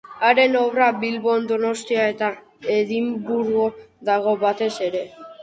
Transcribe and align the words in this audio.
Haren 0.27 0.53
obra 0.59 0.85
Bilbon, 1.03 1.45
Donostian 1.51 2.07
eta 2.15 2.31
Edinburgon 2.79 3.79
dago, 4.11 4.35
batez 4.47 4.73
ere. 4.91 5.07